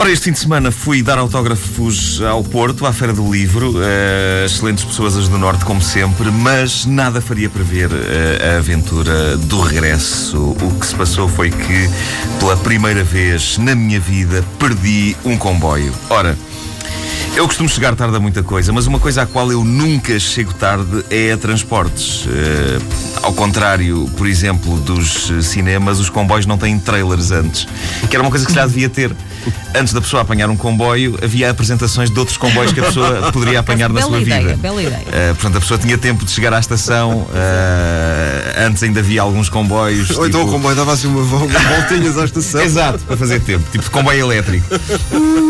[0.00, 3.72] Ora, este fim de semana fui dar autógrafos ao Porto, à Feira do Livro.
[3.72, 9.36] Uh, excelentes pessoas as do Norte, como sempre, mas nada faria prever uh, a aventura
[9.36, 10.56] do regresso.
[10.58, 11.90] O que se passou foi que,
[12.38, 15.92] pela primeira vez na minha vida, perdi um comboio.
[16.08, 16.34] Ora.
[17.36, 20.52] Eu costumo chegar tarde a muita coisa, mas uma coisa à qual eu nunca chego
[20.54, 22.24] tarde é a transportes.
[22.24, 22.82] Uh,
[23.22, 27.68] ao contrário, por exemplo, dos cinemas, os comboios não têm trailers antes,
[28.08, 29.14] que era uma coisa que se já devia ter
[29.74, 33.60] antes da pessoa apanhar um comboio, havia apresentações de outros comboios que a pessoa poderia
[33.60, 34.56] apanhar na sua ideia, vida.
[34.56, 35.02] Bela ideia.
[35.02, 37.22] Uh, portanto, a pessoa tinha tempo de chegar à estação.
[37.22, 40.10] Uh, antes ainda havia alguns comboios.
[40.10, 40.26] Ou tipo...
[40.26, 42.60] então o tipo- comboio dava assim uma voltinhas à estação.
[42.60, 43.64] Exato, para fazer tempo.
[43.70, 44.66] Tipo de comboio elétrico.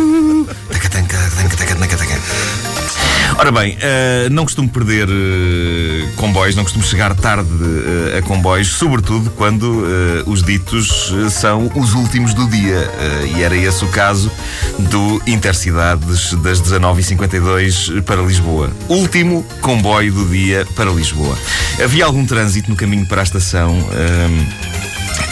[3.41, 8.69] Ora bem, uh, não costumo perder uh, comboios, não costumo chegar tarde uh, a comboios,
[8.69, 9.83] sobretudo quando
[10.27, 12.86] os ditos são os últimos do dia.
[13.34, 14.30] e era esse o caso
[14.78, 18.70] do Intercidades das 19h52 para Lisboa.
[18.91, 21.36] Último comboio do dia para Lisboa.
[21.83, 23.74] Havia algum trânsito no caminho para a estação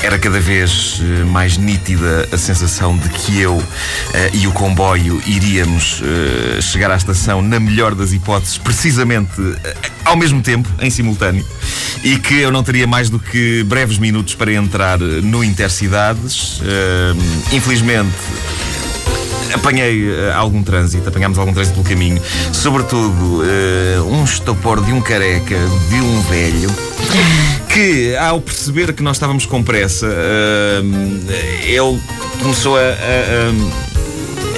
[0.02, 3.64] era cada vez eh, mais nítida a sensação de que eu uh,
[4.32, 9.56] e o comboio iríamos uh, chegar à estação, na melhor das hipóteses, precisamente uh,
[10.04, 11.44] ao mesmo tempo, em simultâneo,
[12.02, 16.60] e que eu não teria mais do que breves minutos para entrar no Intercidades.
[17.52, 18.14] infelizmente,
[19.54, 22.20] apanhei uh, algum trânsito, apanhámos algum trânsito pelo caminho,
[22.52, 25.56] sobretudo uh, um estopor de um careca,
[25.88, 26.70] de um velho,
[27.68, 31.32] que ao perceber que nós estávamos com pressa, uh,
[31.62, 32.00] ele
[32.40, 32.82] começou a, a,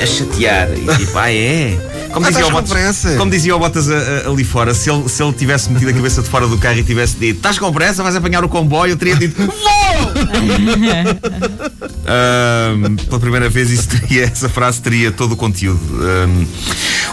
[0.00, 1.89] a, a chatear e tipo, ah é?
[2.12, 3.88] Como, dizia, o Botas, como dizia o Botas
[4.26, 6.82] ali fora, se ele, se ele tivesse metido a cabeça de fora do carro e
[6.82, 9.50] tivesse dito estás com pressa, vais apanhar o comboio, eu teria dito vou!
[12.10, 15.80] um, pela primeira vez isso teria, essa frase teria todo o conteúdo.
[15.80, 16.46] Um,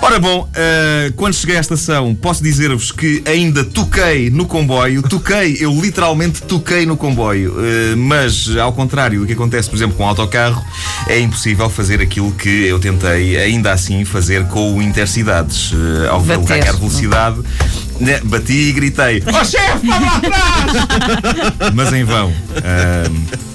[0.02, 5.57] ora bom, uh, quando cheguei à estação, posso dizer-vos que ainda toquei no comboio, toquei,
[5.59, 10.03] eu literalmente toquei no comboio, uh, mas ao contrário do que acontece, por exemplo, com
[10.03, 10.63] o autocarro,
[11.07, 15.72] é impossível fazer aquilo que eu tentei ainda assim fazer com o Intercidades.
[15.72, 17.42] Uh, ao colocar a velocidade,
[18.00, 21.74] né, bati e gritei: Ó oh, chefe, para lá atrás!
[21.74, 22.30] mas em vão.
[22.30, 23.48] Uh,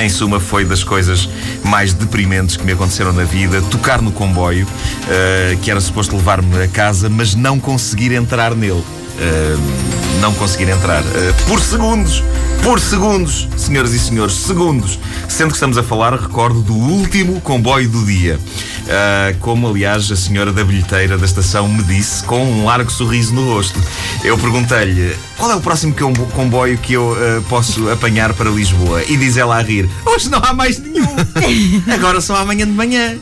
[0.00, 1.28] em suma, foi das coisas
[1.62, 3.60] mais deprimentes que me aconteceram na vida.
[3.62, 8.72] Tocar no comboio, uh, que era suposto levar-me a casa, mas não conseguir entrar nele.
[8.80, 9.89] Uh,
[10.20, 11.02] não conseguir entrar.
[11.02, 12.22] Uh, por segundos!
[12.62, 14.98] Por segundos, senhoras e senhores, segundos.
[15.28, 18.38] Sendo que estamos a falar, recordo, do último comboio do dia.
[18.38, 23.34] Uh, como aliás a senhora da bilheteira da estação me disse com um largo sorriso
[23.34, 23.78] no rosto.
[24.22, 25.94] Eu perguntei-lhe qual é o próximo
[26.34, 29.02] comboio que eu uh, posso apanhar para Lisboa?
[29.04, 31.06] E diz ela a rir: Hoje não há mais nenhum,
[31.92, 33.16] agora só amanhã de manhã.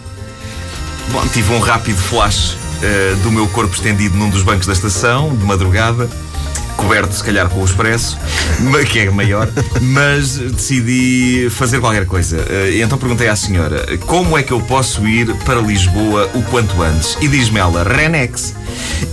[1.13, 5.37] Bom, tive um rápido flash uh, do meu corpo estendido num dos bancos da estação,
[5.37, 6.11] de madrugada
[6.79, 8.17] coberto se calhar com o expresso,
[8.91, 9.51] que é maior,
[9.83, 12.39] mas decidi fazer qualquer coisa.
[12.49, 16.81] Eh, então perguntei à senhora como é que eu posso ir para Lisboa o quanto
[16.81, 17.19] antes?
[17.21, 18.55] E diz-me ela, Renex.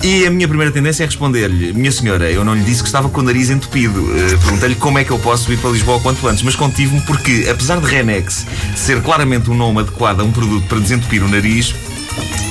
[0.03, 3.09] E a minha primeira tendência é responder-lhe: Minha senhora, eu não lhe disse que estava
[3.09, 3.99] com o nariz entupido.
[4.01, 7.01] Uh, Perguntei-lhe como é que eu posso ir para Lisboa o quanto antes, mas contive-me
[7.01, 8.45] porque, apesar de Renex
[8.75, 11.73] ser claramente um nome adequado a um produto para desentupir o nariz,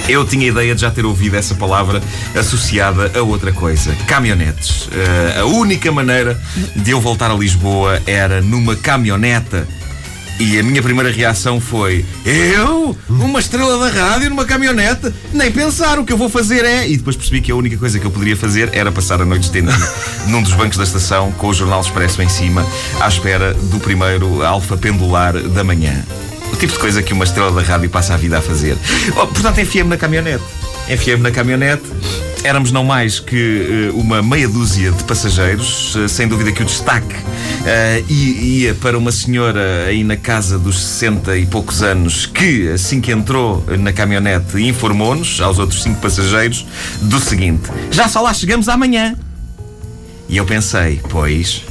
[0.08, 2.02] eu tinha a ideia de já ter ouvido essa palavra
[2.34, 4.86] associada a outra coisa: caminhonetes.
[4.86, 6.41] Uh, a única maneira
[6.76, 9.66] de eu voltar a Lisboa era numa caminhoneta.
[10.38, 12.96] E a minha primeira reação foi: Eu?
[13.08, 15.12] Uma estrela da rádio numa caminhonete?
[15.32, 16.88] Nem pensar, o que eu vou fazer é.
[16.88, 19.44] E depois percebi que a única coisa que eu poderia fazer era passar a noite
[19.44, 19.93] estendida
[20.26, 22.67] num dos bancos da estação com o Jornal Expresso em cima,
[23.00, 26.05] à espera do primeiro alfa pendular da manhã.
[26.55, 28.79] O tipo de coisa que uma estrela da rádio passa a vida a fazer.
[29.21, 30.45] Oh, portanto, enfiei-me na caminhonete.
[30.89, 31.83] Enfiei-me na caminhonete.
[32.45, 36.65] Éramos não mais que uh, uma meia dúzia de passageiros, uh, sem dúvida que o
[36.65, 42.69] destaque uh, ia para uma senhora aí na casa dos 60 e poucos anos que,
[42.69, 46.65] assim que entrou na caminhonete, informou-nos, aos outros cinco passageiros,
[47.03, 49.17] do seguinte: Já só lá chegamos amanhã.
[50.29, 51.65] E eu pensei, pois,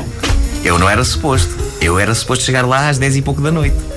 [0.61, 1.55] eu não era suposto.
[1.79, 3.93] Eu era suposto chegar lá às 10 e pouco da noite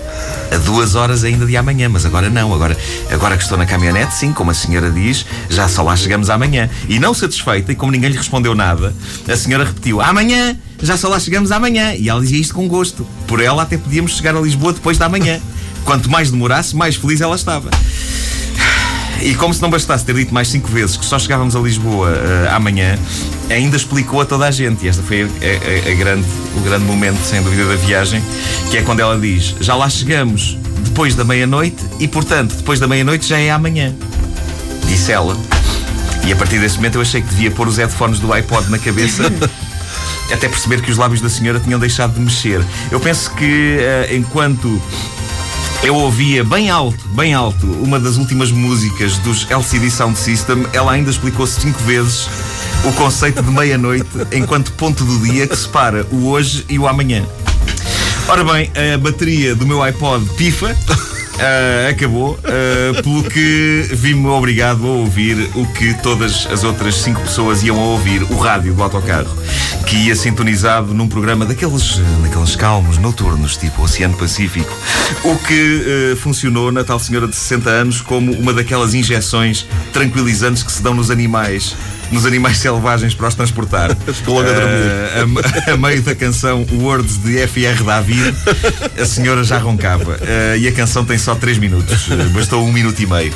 [0.51, 2.53] a duas horas ainda de amanhã, mas agora não.
[2.53, 2.77] Agora,
[3.11, 6.69] agora que estou na caminhonete, sim, como a senhora diz, já só lá chegamos amanhã.
[6.89, 8.95] E não satisfeita, e como ninguém lhe respondeu nada,
[9.29, 11.95] a senhora repetiu: amanhã, já só lá chegamos amanhã.
[11.95, 13.07] E ela dizia isto com gosto.
[13.27, 15.41] Por ela, até podíamos chegar a Lisboa depois da manhã.
[15.85, 17.71] Quanto mais demorasse, mais feliz ela estava.
[19.23, 22.11] E como se não bastasse ter dito mais cinco vezes que só chegávamos a Lisboa
[22.11, 22.99] uh, amanhã,
[23.51, 24.85] ainda explicou a toda a gente.
[24.85, 26.27] E este foi a, a, a grande,
[26.57, 28.23] o grande momento, sem dúvida, da viagem,
[28.71, 32.87] que é quando ela diz: Já lá chegamos depois da meia-noite e, portanto, depois da
[32.87, 33.95] meia-noite já é amanhã.
[34.87, 35.37] Disse ela.
[36.27, 38.79] E a partir desse momento eu achei que devia pôr os headphones do iPod na
[38.79, 39.23] cabeça.
[40.33, 42.65] até perceber que os lábios da senhora tinham deixado de mexer.
[42.91, 44.81] Eu penso que uh, enquanto
[45.83, 50.93] eu ouvia bem alto, bem alto, uma das últimas músicas dos LCD Sound System, ela
[50.93, 52.29] ainda explicou cinco vezes
[52.87, 57.27] o conceito de meia-noite enquanto ponto do dia que separa o hoje e o amanhã.
[58.29, 60.77] Ora bem, a bateria do meu iPod pifa.
[61.37, 67.21] Uh, acabou, uh, pelo que vi-me obrigado a ouvir o que todas as outras cinco
[67.21, 69.37] pessoas iam a ouvir, o rádio do autocarro,
[69.85, 74.73] que ia sintonizado num programa daqueles, daqueles calmos noturnos, tipo Oceano Pacífico,
[75.25, 80.63] o que uh, funcionou na tal senhora de 60 anos como uma daquelas injeções tranquilizantes
[80.63, 81.77] que se dão nos animais
[82.11, 83.91] nos animais selvagens para os transportar.
[83.93, 83.97] uh,
[85.67, 88.35] a, a, meio da canção Words de FR David,
[89.01, 90.13] a senhora já roncava.
[90.13, 92.09] Uh, e a canção tem só 3 minutos.
[92.09, 93.33] Uh, bastou um minuto e meio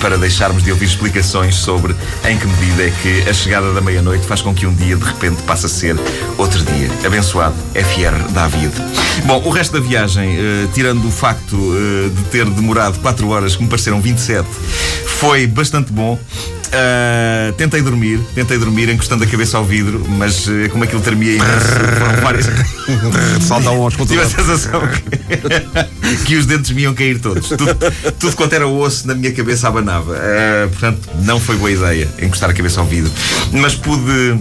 [0.00, 1.94] para deixarmos de ouvir explicações sobre
[2.24, 5.04] em que medida é que a chegada da meia-noite faz com que um dia de
[5.04, 5.96] repente passe a ser
[6.36, 6.88] outro dia.
[7.04, 8.72] Abençoado FR David.
[9.24, 10.38] Bom, o resto da viagem,
[10.72, 11.56] tirando o facto
[12.14, 14.46] de ter demorado 4 horas, que me pareceram 27,
[15.06, 16.18] foi bastante bom.
[16.68, 21.32] Uh, tentei dormir, tentei dormir encostando a cabeça ao vidro, mas uh, como aquilo tremia
[21.32, 21.68] imenso,
[21.98, 22.46] foram várias.
[23.40, 27.48] Saltam aos Tive a sensação que, que, os dentes me iam cair todos.
[27.48, 27.74] Tudo,
[28.18, 30.12] tudo quanto era osso na minha cabeça abanava.
[30.12, 33.10] Uh, portanto, não foi boa ideia encostar a cabeça ao vidro.
[33.52, 34.38] Mas pude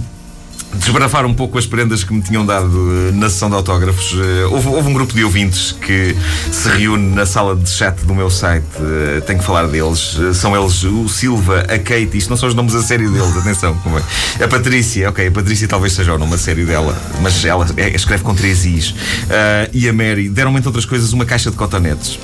[0.73, 4.13] desbrafar um pouco as prendas que me tinham dado eh, na sessão de autógrafos.
[4.13, 6.15] Eh, houve, houve, um grupo de ouvintes que
[6.51, 8.65] se reúne na sala de chat do meu site.
[8.79, 10.17] Eh, tenho que falar deles.
[10.33, 13.77] São eles o Silva, a Kate, isto não são os nomes a sério deles, atenção.
[14.39, 14.43] É.
[14.43, 17.89] A Patrícia, ok, a Patrícia talvez seja o nome a sério dela, mas ela é,
[17.95, 18.89] escreve com três Is.
[18.89, 18.95] Uh,
[19.73, 22.19] e a Mary deram-me, entre outras coisas, uma caixa de cotonetes.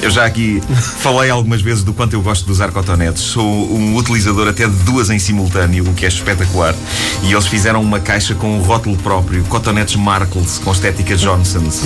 [0.00, 0.60] Eu já aqui
[0.98, 3.22] falei algumas vezes do quanto eu gosto de usar cotonetes.
[3.22, 6.74] Sou um utilizador até de duas em simultâneo, o que é espetacular.
[7.22, 11.82] E eles fizeram uma caixa com um rótulo próprio, cotonetes Markles, com estética Johnson's.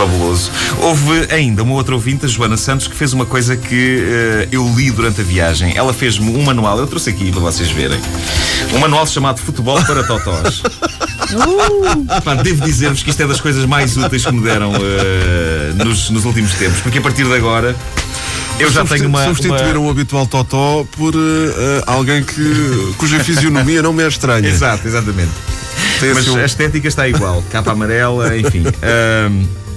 [0.00, 0.50] Fabuloso.
[0.78, 4.66] Houve ainda uma outra ouvinte, a Joana Santos, que fez uma coisa que uh, eu
[4.74, 5.76] li durante a viagem.
[5.76, 8.00] Ela fez-me um manual, eu trouxe aqui para vocês verem.
[8.72, 10.62] Um manual chamado Futebol para Totós.
[11.30, 12.20] Uh!
[12.24, 16.10] Pá, devo dizer-vos que isto é das coisas mais úteis que me deram uh, nos,
[16.10, 17.76] nos últimos tempos, porque a partir de agora.
[18.58, 19.26] Eu já tenho uma.
[19.26, 19.88] Substituíram uma...
[19.88, 21.20] o habitual Totó por uh,
[21.86, 24.48] alguém que, cuja fisionomia não me é estranha.
[24.48, 25.30] Exato, exatamente.
[26.00, 27.44] Tem Mas a estética está igual.
[27.52, 28.64] Capa amarela, enfim.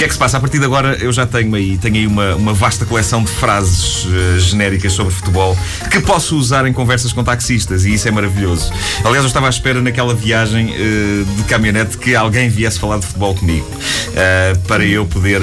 [0.00, 0.38] que é que se passa?
[0.38, 3.30] A partir de agora eu já tenho aí, tenho aí uma, uma vasta coleção de
[3.32, 5.54] frases uh, genéricas sobre futebol
[5.90, 8.72] que posso usar em conversas com taxistas e isso é maravilhoso.
[9.04, 13.04] Aliás, eu estava à espera naquela viagem uh, de caminhonete que alguém viesse falar de
[13.04, 15.42] futebol comigo uh, para eu poder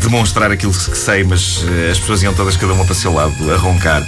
[0.00, 3.34] demonstrar aquilo que sei, mas as pessoas iam todas cada uma para o seu lado
[3.52, 4.06] a roncar.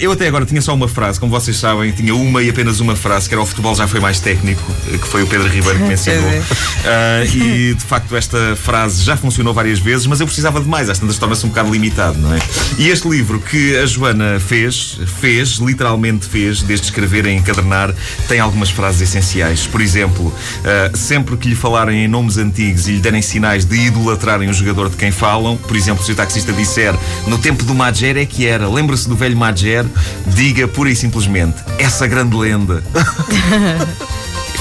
[0.00, 2.96] eu até agora tinha só uma frase, como vocês sabem, tinha uma e apenas uma
[2.96, 5.84] frase que era o futebol já foi mais técnico, que foi o Pedro Ribeiro que
[5.84, 6.30] mencionou.
[7.32, 10.98] e de facto esta frase já funcionou várias vezes, mas eu precisava de mais, às
[10.98, 12.38] tantas torna-se um bocado limitado, não é?
[12.78, 17.94] E este livro que a Joana fez, fez, literalmente fez, desde escrever em encadernar,
[18.28, 19.66] tem algumas frases essenciais.
[19.66, 23.76] Por exemplo, uh, sempre que lhe falarem em nomes antigos e lhe derem sinais de
[23.76, 26.94] idolatrarem o jogador de quem falam, por exemplo, se o taxista disser
[27.26, 29.84] no tempo do Madger é que era, lembra-se do velho Madger,
[30.26, 32.82] diga pura e simplesmente essa grande lenda.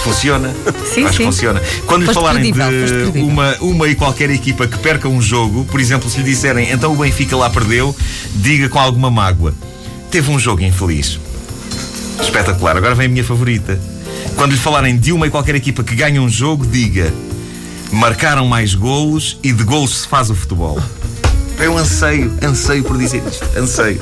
[0.06, 0.54] Funciona.
[0.94, 1.26] Sim, Acho sim.
[1.26, 1.62] funciona.
[1.88, 6.08] Quando lhe falarem de uma, uma e qualquer equipa que perca um jogo, por exemplo,
[6.10, 7.96] se lhe disserem então o Benfica lá perdeu,
[8.36, 9.54] diga com alguma mágoa.
[10.12, 11.20] Teve um jogo infeliz.
[12.22, 12.78] Espetacular.
[12.78, 13.80] Agora vem a minha favorita.
[14.36, 17.12] Quando lhe falarem de uma e qualquer equipa que ganha um jogo, diga
[17.92, 20.80] marcaram mais golos e de golos se faz o futebol.
[21.60, 23.46] Eu anseio, anseio por dizer isto.
[23.58, 24.00] Anseio.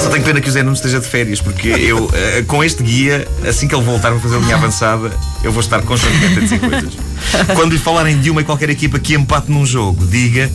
[0.00, 2.10] Só tenho pena que o Zé não esteja de férias, porque eu, uh,
[2.46, 5.82] com este guia, assim que ele voltar a fazer a linha avançada, eu vou estar
[5.82, 6.94] constantemente a dizer coisas.
[7.54, 10.50] Quando lhe falarem de uma e qualquer equipa que empate num jogo, diga: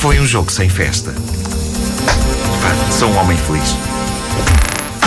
[0.00, 1.12] foi um jogo sem festa.
[1.12, 3.76] Pá, sou um homem feliz.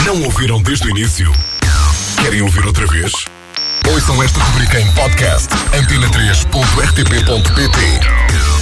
[0.06, 1.30] Não ouviram desde o início?
[2.22, 3.12] Querem ouvir outra vez?
[3.90, 8.53] Ouçam esta rubrica em podcast antena3.rtp.pt